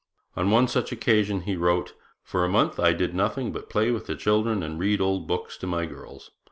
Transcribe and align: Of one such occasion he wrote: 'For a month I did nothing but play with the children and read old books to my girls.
Of 0.35 0.49
one 0.49 0.67
such 0.67 0.91
occasion 0.91 1.41
he 1.41 1.55
wrote: 1.55 1.93
'For 2.23 2.43
a 2.43 2.49
month 2.49 2.79
I 2.79 2.91
did 2.91 3.13
nothing 3.13 3.51
but 3.51 3.69
play 3.69 3.91
with 3.91 4.07
the 4.07 4.15
children 4.15 4.63
and 4.63 4.79
read 4.79 4.99
old 4.99 5.27
books 5.27 5.57
to 5.57 5.67
my 5.67 5.85
girls. 5.85 6.31